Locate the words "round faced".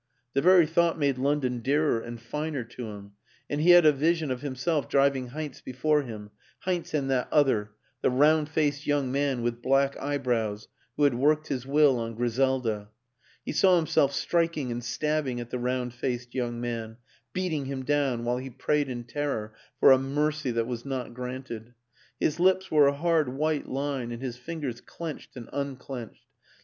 8.09-8.87, 15.59-16.33